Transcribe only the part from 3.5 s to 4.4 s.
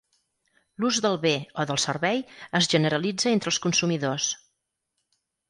els consumidors.